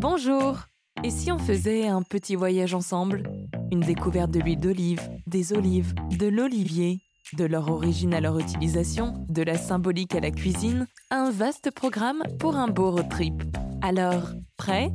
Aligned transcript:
Bonjour 0.00 0.60
Et 1.04 1.10
si 1.10 1.30
on 1.30 1.38
faisait 1.38 1.86
un 1.86 2.00
petit 2.00 2.34
voyage 2.34 2.72
ensemble? 2.72 3.22
Une 3.70 3.80
découverte 3.80 4.30
de 4.30 4.40
l'huile 4.40 4.58
d'olive, 4.58 5.06
des 5.26 5.52
olives, 5.52 5.92
de 6.18 6.26
l'olivier, 6.26 7.02
de 7.34 7.44
leur 7.44 7.70
origine 7.70 8.14
à 8.14 8.20
leur 8.22 8.38
utilisation, 8.38 9.26
de 9.28 9.42
la 9.42 9.58
symbolique 9.58 10.14
à 10.14 10.20
la 10.20 10.30
cuisine, 10.30 10.86
un 11.10 11.30
vaste 11.30 11.70
programme 11.70 12.22
pour 12.38 12.56
un 12.56 12.68
beau 12.68 12.92
road 12.92 13.10
trip. 13.10 13.42
Alors, 13.82 14.30
prêt? 14.56 14.90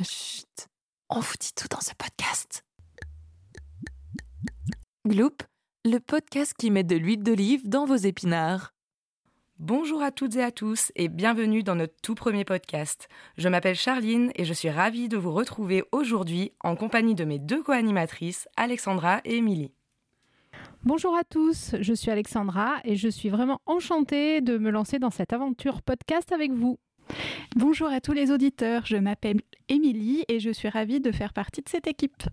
Chut 0.00 0.68
On 1.10 1.18
vous 1.18 1.34
dit 1.40 1.52
tout 1.56 1.66
dans 1.68 1.80
ce 1.80 1.94
podcast 1.98 2.62
Gloop, 5.04 5.42
le 5.84 5.98
podcast 5.98 6.54
qui 6.56 6.70
met 6.70 6.84
de 6.84 6.94
l'huile 6.94 7.24
d'olive 7.24 7.68
dans 7.68 7.86
vos 7.86 7.96
épinards. 7.96 8.73
Bonjour 9.60 10.02
à 10.02 10.10
toutes 10.10 10.34
et 10.34 10.42
à 10.42 10.50
tous 10.50 10.90
et 10.96 11.08
bienvenue 11.08 11.62
dans 11.62 11.76
notre 11.76 11.94
tout 12.02 12.16
premier 12.16 12.44
podcast. 12.44 13.08
Je 13.38 13.48
m'appelle 13.48 13.76
Charline 13.76 14.32
et 14.34 14.44
je 14.44 14.52
suis 14.52 14.68
ravie 14.68 15.08
de 15.08 15.16
vous 15.16 15.32
retrouver 15.32 15.84
aujourd'hui 15.92 16.50
en 16.64 16.74
compagnie 16.74 17.14
de 17.14 17.24
mes 17.24 17.38
deux 17.38 17.62
co-animatrices, 17.62 18.48
Alexandra 18.56 19.20
et 19.24 19.36
Émilie. 19.36 19.70
Bonjour 20.82 21.14
à 21.14 21.22
tous, 21.22 21.76
je 21.80 21.94
suis 21.94 22.10
Alexandra 22.10 22.80
et 22.82 22.96
je 22.96 23.08
suis 23.08 23.28
vraiment 23.28 23.60
enchantée 23.66 24.40
de 24.40 24.58
me 24.58 24.70
lancer 24.70 24.98
dans 24.98 25.10
cette 25.10 25.32
aventure 25.32 25.82
podcast 25.82 26.32
avec 26.32 26.50
vous. 26.50 26.80
Bonjour 27.54 27.90
à 27.90 28.00
tous 28.00 28.12
les 28.12 28.32
auditeurs, 28.32 28.84
je 28.86 28.96
m'appelle 28.96 29.40
Émilie 29.68 30.24
et 30.26 30.40
je 30.40 30.50
suis 30.50 30.68
ravie 30.68 31.00
de 31.00 31.12
faire 31.12 31.32
partie 31.32 31.62
de 31.62 31.68
cette 31.68 31.86
équipe. 31.86 32.24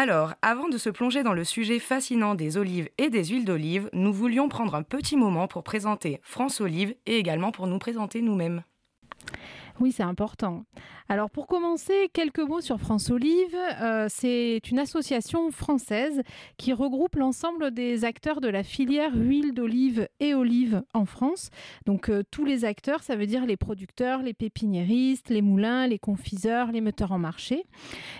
Alors, 0.00 0.34
avant 0.42 0.68
de 0.68 0.78
se 0.78 0.90
plonger 0.90 1.24
dans 1.24 1.32
le 1.32 1.42
sujet 1.42 1.80
fascinant 1.80 2.36
des 2.36 2.56
olives 2.56 2.88
et 2.98 3.10
des 3.10 3.24
huiles 3.24 3.44
d'olive, 3.44 3.90
nous 3.92 4.12
voulions 4.12 4.48
prendre 4.48 4.76
un 4.76 4.84
petit 4.84 5.16
moment 5.16 5.48
pour 5.48 5.64
présenter 5.64 6.20
France 6.22 6.60
Olive 6.60 6.94
et 7.06 7.18
également 7.18 7.50
pour 7.50 7.66
nous 7.66 7.80
présenter 7.80 8.22
nous-mêmes. 8.22 8.62
Oui, 9.80 9.92
c'est 9.92 10.02
important. 10.02 10.64
Alors 11.08 11.30
pour 11.30 11.46
commencer, 11.46 12.10
quelques 12.12 12.40
mots 12.40 12.60
sur 12.60 12.80
France 12.80 13.10
Olive. 13.10 13.56
Euh, 13.80 14.06
c'est 14.10 14.60
une 14.70 14.80
association 14.80 15.52
française 15.52 16.22
qui 16.56 16.72
regroupe 16.72 17.14
l'ensemble 17.14 17.70
des 17.70 18.04
acteurs 18.04 18.40
de 18.40 18.48
la 18.48 18.64
filière 18.64 19.12
huile 19.14 19.54
d'olive 19.54 20.08
et 20.18 20.34
olive 20.34 20.82
en 20.94 21.06
France. 21.06 21.50
Donc 21.86 22.10
euh, 22.10 22.24
tous 22.30 22.44
les 22.44 22.64
acteurs, 22.64 23.04
ça 23.04 23.14
veut 23.14 23.26
dire 23.26 23.46
les 23.46 23.56
producteurs, 23.56 24.22
les 24.22 24.34
pépiniéristes, 24.34 25.28
les 25.30 25.42
moulins, 25.42 25.86
les 25.86 26.00
confiseurs, 26.00 26.72
les 26.72 26.80
metteurs 26.80 27.12
en 27.12 27.18
marché. 27.18 27.64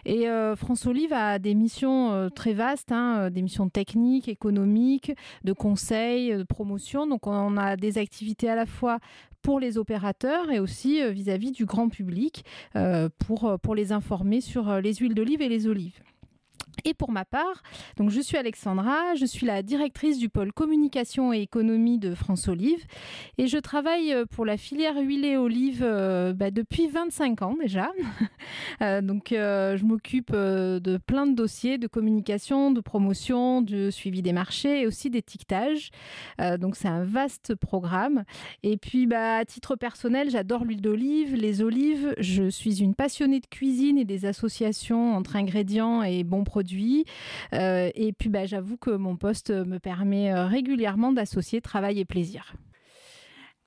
Et 0.05 0.29
euh, 0.29 0.55
France 0.55 0.87
Olive 0.87 1.13
a 1.13 1.41
des 1.41 1.55
missions 1.55 2.31
très 2.35 2.53
vastes, 2.53 2.93
hein, 2.93 3.31
des 3.31 3.43
missions 3.43 3.69
techniques, 3.69 4.29
économiques, 4.29 5.13
de 5.43 5.53
conseil, 5.53 6.37
de 6.37 6.45
promotion. 6.45 7.09
Donc 7.09 7.27
on 7.27 7.57
a 7.57 7.77
des 7.77 7.99
activités 7.99 8.49
à 8.49 8.55
la 8.55 8.67
fois 8.67 8.99
pour 9.43 9.61
les 9.61 9.79
opérateurs 9.79 10.51
et 10.51 10.59
aussi 10.59 11.03
euh, 11.03 11.11
vis-à-vis 11.11 11.53
du 11.53 11.65
grand 11.65 11.89
public 11.89 12.45
euh, 12.77 13.09
euh, 13.45 13.59
pour 13.59 13.75
les 13.75 13.93
informer 13.93 14.41
sur 14.41 14.81
les 14.81 14.95
huiles 14.95 15.15
d'olive 15.15 15.43
et 15.43 15.49
les 15.49 15.67
olives. 15.67 16.01
Et 16.89 16.95
pour 16.95 17.11
ma 17.13 17.27
part, 17.27 17.63
donc 17.99 18.09
je 18.09 18.19
suis 18.19 18.39
Alexandra, 18.39 19.15
je 19.15 19.27
suis 19.27 19.45
la 19.45 19.63
directrice 19.63 20.17
du 20.17 20.31
pôle 20.31 20.55
communication 20.55 21.35
et 21.35 21.43
économie 21.43 21.99
de 21.99 22.15
France 22.15 22.49
Olive 22.49 22.83
et 23.37 23.47
je 23.47 23.59
travaille 23.59 24.15
euh, 24.15 24.25
pour 24.25 24.47
la 24.47 24.57
filière 24.57 24.97
huile 24.97 25.27
et 25.27 25.37
olive 25.37 25.83
euh, 25.83 26.33
bah, 26.33 26.51
depuis 26.51 26.89
25 26.89 27.43
ans 27.43 27.57
déjà. 27.61 27.93
Euh, 28.81 29.03
donc 29.03 29.29
je 29.31 29.85
m'occupe 29.85 30.33
de 30.33 30.99
plein 30.99 31.27
de 31.27 31.35
dossiers 31.35 31.79
de 31.79 31.89
communication, 31.89 32.71
de 32.71 32.81
promotion, 32.81 33.61
de 33.61 33.91
suivi 33.91 34.23
des 34.23 34.33
marchés 34.33 34.83
et 34.83 34.87
aussi 34.87 35.11
d'étiquetage. 35.11 35.91
donc 36.59 36.77
c'est 36.77 36.89
un 36.89 37.03
vaste 37.03 37.57
programme. 37.57 38.25
Et 38.63 38.77
puis 38.77 39.07
bah, 39.07 39.39
à 39.39 39.45
titre 39.45 39.75
personnel, 39.75 40.31
j'adore 40.31 40.65
l'huile 40.65 40.81
d'olive, 40.81 41.35
les 41.35 41.61
olives. 41.61 42.15
Je 42.19 42.49
suis 42.49 42.83
une 42.83 42.95
passionnée 42.95 43.41
de 43.41 43.47
cuisine 43.47 43.99
et 43.99 44.05
des 44.05 44.27
associations 44.27 45.17
entre 45.17 45.35
ingrédients 45.35 46.03
et 46.03 46.23
bons 46.23 46.45
produits 46.45 46.78
euh, 47.55 47.91
et 47.95 48.13
puis, 48.13 48.29
bah, 48.29 48.47
j'avoue 48.47 48.77
que 48.77 48.91
mon 48.91 49.17
poste 49.17 49.51
me 49.51 49.79
permet 49.79 50.33
euh, 50.33 50.47
régulièrement 50.47 51.13
d'associer 51.13 51.61
travail 51.61 52.01
et 52.01 52.05
plaisir. 52.05 52.55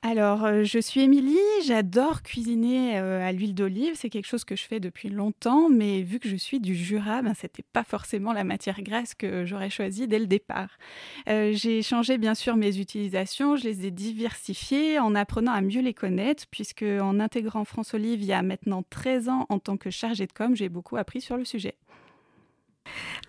Alors, 0.03 0.45
euh, 0.45 0.63
je 0.63 0.79
suis 0.79 1.01
Émilie, 1.01 1.37
j'adore 1.63 2.23
cuisiner 2.23 2.97
à 2.97 3.31
l'huile 3.31 3.53
d'olive, 3.53 3.93
c'est 3.93 4.09
quelque 4.09 4.25
chose 4.25 4.43
que 4.43 4.55
je 4.55 4.63
fais 4.63 4.79
depuis 4.79 5.09
longtemps, 5.09 5.69
mais 5.69 6.01
vu 6.01 6.17
que 6.17 6.27
je 6.27 6.35
suis 6.35 6.59
du 6.59 6.73
Jura, 6.73 7.21
ben, 7.21 7.35
c'était 7.35 7.63
pas 7.71 7.83
forcément 7.83 8.33
la 8.33 8.43
matière 8.43 8.81
grasse 8.81 9.13
que 9.13 9.45
j'aurais 9.45 9.69
choisie 9.69 10.07
dès 10.07 10.17
le 10.17 10.25
départ. 10.25 10.79
j'ai 11.27 11.83
changé 11.83 12.17
bien 12.17 12.33
sûr 12.33 12.55
mes 12.55 12.79
utilisations, 12.79 13.57
je 13.57 13.65
les 13.65 13.85
ai 13.85 13.91
diversifiées 13.91 14.97
en 14.97 15.13
apprenant 15.13 15.51
à 15.51 15.61
mieux 15.61 15.81
les 15.81 15.93
connaître, 15.93 16.45
puisque 16.49 16.81
en 16.81 17.19
intégrant 17.19 17.63
France 17.63 17.93
Olive 17.93 18.23
il 18.23 18.25
y 18.25 18.33
a 18.33 18.41
maintenant 18.41 18.83
13 18.89 19.29
ans 19.29 19.45
en 19.49 19.59
tant 19.59 19.77
que 19.77 19.91
chargée 19.91 20.25
de 20.25 20.33
com, 20.33 20.55
j'ai 20.55 20.69
beaucoup 20.69 20.97
appris 20.97 21.21
sur 21.21 21.37
le 21.37 21.45
sujet. 21.45 21.75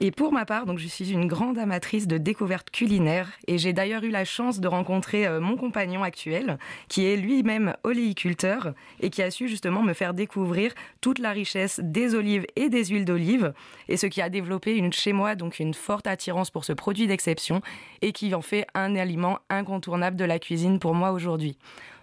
Et 0.00 0.10
pour 0.10 0.32
ma 0.32 0.44
part, 0.44 0.66
donc 0.66 0.78
je 0.78 0.88
suis 0.88 1.12
une 1.12 1.28
grande 1.28 1.58
amatrice 1.58 2.08
de 2.08 2.18
découvertes 2.18 2.70
culinaires 2.70 3.30
et 3.46 3.58
j'ai 3.58 3.72
d'ailleurs 3.72 4.02
eu 4.02 4.10
la 4.10 4.24
chance 4.24 4.58
de 4.58 4.66
rencontrer 4.66 5.26
euh, 5.26 5.40
mon 5.40 5.56
compagnon 5.56 6.02
actuel 6.02 6.58
qui 6.88 7.06
est 7.06 7.16
lui-même 7.16 7.76
oléiculteur 7.84 8.72
et 9.00 9.10
qui 9.10 9.22
a 9.22 9.30
su 9.30 9.48
justement 9.48 9.82
me 9.82 9.92
faire 9.92 10.14
découvrir 10.14 10.72
toute 11.00 11.18
la 11.18 11.30
richesse 11.30 11.80
des 11.82 12.14
olives 12.14 12.46
et 12.56 12.68
des 12.68 12.86
huiles 12.86 13.04
d'olive 13.04 13.52
et 13.88 13.96
ce 13.96 14.06
qui 14.06 14.20
a 14.20 14.28
développé 14.28 14.76
une, 14.76 14.92
chez 14.92 15.12
moi 15.12 15.34
donc 15.34 15.60
une 15.60 15.74
forte 15.74 16.06
attirance 16.06 16.50
pour 16.50 16.64
ce 16.64 16.72
produit 16.72 17.06
d'exception 17.06 17.60
et 18.00 18.12
qui 18.12 18.34
en 18.34 18.42
fait 18.42 18.66
un 18.74 18.96
aliment 18.96 19.38
incontournable 19.50 20.16
de 20.16 20.24
la 20.24 20.38
cuisine 20.38 20.78
pour 20.78 20.94
moi 20.94 21.12
aujourd'hui. 21.12 21.58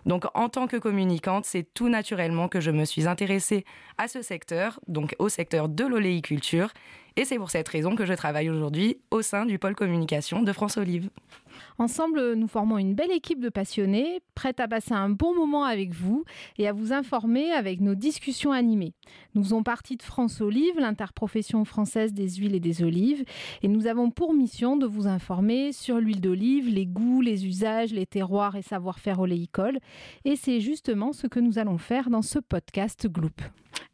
Donc 0.05 0.25
en 0.33 0.49
tant 0.49 0.67
que 0.67 0.77
communicante, 0.77 1.45
c'est 1.45 1.67
tout 1.73 1.89
naturellement 1.89 2.47
que 2.47 2.61
je 2.61 2.71
me 2.71 2.85
suis 2.85 3.07
intéressée 3.07 3.65
à 3.97 4.07
ce 4.07 4.21
secteur, 4.21 4.79
donc 4.87 5.15
au 5.19 5.29
secteur 5.29 5.67
de 5.67 5.83
l'oléiculture 5.83 6.71
et 7.15 7.25
c'est 7.25 7.37
pour 7.37 7.49
cette 7.49 7.67
raison 7.67 7.95
que 7.95 8.05
je 8.05 8.13
travaille 8.13 8.49
aujourd'hui 8.49 8.97
au 9.11 9.21
sein 9.21 9.45
du 9.45 9.59
pôle 9.59 9.75
communication 9.75 10.41
de 10.41 10.53
France 10.53 10.77
Olive. 10.77 11.09
Ensemble, 11.77 12.33
nous 12.33 12.47
formons 12.47 12.77
une 12.77 12.93
belle 12.93 13.11
équipe 13.11 13.39
de 13.39 13.49
passionnés, 13.49 14.21
prête 14.35 14.59
à 14.59 14.67
passer 14.67 14.93
un 14.93 15.09
bon 15.09 15.35
moment 15.35 15.63
avec 15.63 15.93
vous 15.93 16.25
et 16.57 16.67
à 16.67 16.73
vous 16.73 16.93
informer 16.93 17.51
avec 17.51 17.81
nos 17.81 17.95
discussions 17.95 18.51
animées. 18.51 18.93
Nous 19.35 19.43
faisons 19.43 19.63
partie 19.63 19.97
de 19.97 20.03
France 20.03 20.41
Olive, 20.41 20.77
l'interprofession 20.77 21.65
française 21.65 22.13
des 22.13 22.29
huiles 22.29 22.55
et 22.55 22.59
des 22.59 22.83
olives, 22.83 23.23
et 23.61 23.67
nous 23.67 23.87
avons 23.87 24.11
pour 24.11 24.33
mission 24.33 24.77
de 24.77 24.85
vous 24.85 25.07
informer 25.07 25.71
sur 25.71 25.99
l'huile 25.99 26.21
d'olive, 26.21 26.67
les 26.69 26.85
goûts, 26.85 27.21
les 27.21 27.45
usages, 27.45 27.93
les 27.93 28.05
terroirs 28.05 28.55
et 28.55 28.61
savoir-faire 28.61 29.19
oléicole. 29.19 29.79
Et 30.25 30.35
c'est 30.35 30.59
justement 30.59 31.13
ce 31.13 31.27
que 31.27 31.39
nous 31.39 31.59
allons 31.59 31.77
faire 31.77 32.09
dans 32.09 32.21
ce 32.21 32.39
podcast 32.39 33.07
Gloop. 33.07 33.41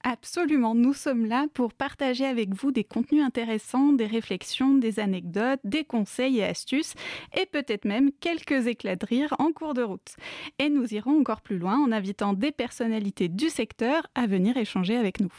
Absolument, 0.08 0.76
nous 0.76 0.94
sommes 0.94 1.26
là 1.26 1.48
pour 1.56 1.74
partager 1.74 2.28
avec 2.28 2.54
vous 2.54 2.72
des 2.72 2.84
contenus 2.84 3.24
intéressants, 3.24 3.92
des 3.92 4.06
réflexions, 4.06 4.76
des 4.76 5.00
anecdotes, 5.00 5.60
des 5.64 5.84
conseils 5.84 6.38
et 6.38 6.44
astuces, 6.44 6.94
et 7.36 7.48
peut-être 7.48 7.86
même 7.86 8.12
quelques 8.20 8.68
éclats 8.68 8.98
de 8.98 9.06
rire 9.08 9.34
en 9.40 9.52
cours 9.52 9.74
de 9.74 9.82
route. 9.82 10.16
Et 10.60 10.70
nous 10.70 10.94
irons 10.94 11.20
encore 11.20 11.42
plus 11.42 11.58
loin 11.58 11.80
en 11.80 11.92
invitant 11.92 12.34
des 12.34 12.52
personnalités 12.52 13.30
du 13.30 13.50
secteur 13.50 14.06
à 14.14 14.28
venir 14.28 14.58
échanger 14.58 14.96
avec 14.96 15.20
nous. 15.20 15.34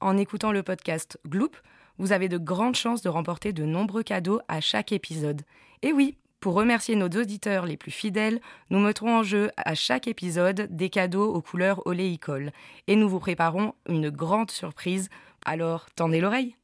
En 0.00 0.16
écoutant 0.16 0.52
le 0.52 0.62
podcast 0.62 1.20
Gloop, 1.28 1.58
vous 1.98 2.12
avez 2.12 2.30
de 2.30 2.38
grandes 2.38 2.76
chances 2.76 3.02
de 3.02 3.10
remporter 3.10 3.52
de 3.52 3.66
nombreux 3.66 4.04
cadeaux 4.04 4.40
à 4.48 4.62
chaque 4.62 4.92
épisode. 4.92 5.42
Et 5.82 5.92
oui, 5.92 6.16
pour 6.40 6.54
remercier 6.54 6.94
nos 6.94 7.08
auditeurs 7.08 7.66
les 7.66 7.76
plus 7.76 7.90
fidèles, 7.90 8.40
nous 8.70 8.78
mettrons 8.78 9.16
en 9.18 9.22
jeu 9.24 9.50
à 9.56 9.74
chaque 9.74 10.06
épisode 10.06 10.68
des 10.70 10.88
cadeaux 10.88 11.34
aux 11.34 11.42
couleurs 11.42 11.84
oléicoles 11.86 12.52
et 12.86 12.94
nous 12.94 13.08
vous 13.08 13.18
préparons 13.18 13.74
une 13.88 14.10
grande 14.10 14.52
surprise. 14.52 15.08
Alors, 15.44 15.86
tendez 15.96 16.20
l'oreille. 16.20 16.54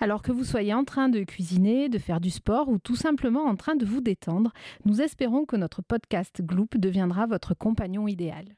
Alors 0.00 0.20
que 0.20 0.32
vous 0.32 0.44
soyez 0.44 0.74
en 0.74 0.84
train 0.84 1.08
de 1.08 1.22
cuisiner, 1.22 1.88
de 1.88 1.98
faire 1.98 2.20
du 2.20 2.30
sport 2.30 2.68
ou 2.68 2.78
tout 2.78 2.96
simplement 2.96 3.44
en 3.44 3.56
train 3.56 3.76
de 3.76 3.86
vous 3.86 4.00
détendre, 4.00 4.52
nous 4.84 5.00
espérons 5.00 5.46
que 5.46 5.56
notre 5.56 5.80
podcast 5.80 6.42
Gloop 6.42 6.76
deviendra 6.76 7.26
votre 7.26 7.54
compagnon 7.54 8.08
idéal. 8.08 8.56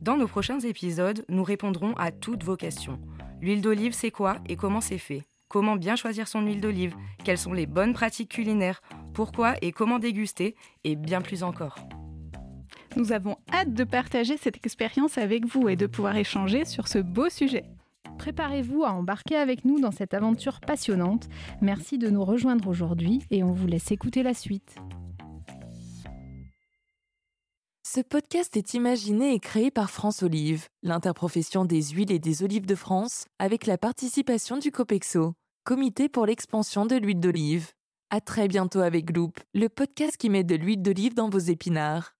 Dans 0.00 0.16
nos 0.16 0.28
prochains 0.28 0.60
épisodes, 0.60 1.24
nous 1.28 1.42
répondrons 1.42 1.94
à 1.94 2.12
toutes 2.12 2.44
vos 2.44 2.56
questions. 2.56 3.00
L'huile 3.40 3.62
d'olive, 3.62 3.94
c'est 3.94 4.12
quoi 4.12 4.36
et 4.46 4.56
comment 4.56 4.80
c'est 4.80 4.98
fait? 4.98 5.24
Comment 5.48 5.76
bien 5.76 5.96
choisir 5.96 6.28
son 6.28 6.42
huile 6.42 6.60
d'olive 6.60 6.94
Quelles 7.24 7.38
sont 7.38 7.54
les 7.54 7.66
bonnes 7.66 7.94
pratiques 7.94 8.30
culinaires 8.30 8.82
Pourquoi 9.14 9.54
et 9.62 9.72
comment 9.72 9.98
déguster 9.98 10.54
Et 10.84 10.94
bien 10.94 11.22
plus 11.22 11.42
encore. 11.42 11.76
Nous 12.96 13.12
avons 13.12 13.36
hâte 13.52 13.72
de 13.72 13.84
partager 13.84 14.36
cette 14.36 14.56
expérience 14.56 15.18
avec 15.18 15.46
vous 15.46 15.68
et 15.68 15.76
de 15.76 15.86
pouvoir 15.86 16.16
échanger 16.16 16.64
sur 16.64 16.88
ce 16.88 16.98
beau 16.98 17.30
sujet. 17.30 17.64
Préparez-vous 18.18 18.84
à 18.84 18.90
embarquer 18.90 19.36
avec 19.36 19.64
nous 19.64 19.80
dans 19.80 19.92
cette 19.92 20.12
aventure 20.12 20.60
passionnante. 20.60 21.28
Merci 21.62 21.96
de 21.96 22.10
nous 22.10 22.24
rejoindre 22.24 22.68
aujourd'hui 22.68 23.20
et 23.30 23.42
on 23.42 23.52
vous 23.52 23.68
laisse 23.68 23.90
écouter 23.92 24.22
la 24.22 24.34
suite. 24.34 24.76
Ce 27.90 28.02
podcast 28.02 28.54
est 28.58 28.74
imaginé 28.74 29.32
et 29.32 29.40
créé 29.40 29.70
par 29.70 29.88
France 29.90 30.22
Olive, 30.22 30.68
l'interprofession 30.82 31.64
des 31.64 31.82
huiles 31.82 32.12
et 32.12 32.18
des 32.18 32.42
olives 32.42 32.66
de 32.66 32.74
France, 32.74 33.24
avec 33.38 33.64
la 33.64 33.78
participation 33.78 34.58
du 34.58 34.70
COPEXO, 34.70 35.32
Comité 35.64 36.10
pour 36.10 36.26
l'expansion 36.26 36.84
de 36.84 36.96
l'huile 36.96 37.18
d'olive. 37.18 37.70
À 38.10 38.20
très 38.20 38.46
bientôt 38.46 38.80
avec 38.80 39.16
Loop, 39.16 39.40
le 39.54 39.70
podcast 39.70 40.18
qui 40.18 40.28
met 40.28 40.44
de 40.44 40.54
l'huile 40.54 40.82
d'olive 40.82 41.14
dans 41.14 41.30
vos 41.30 41.38
épinards. 41.38 42.17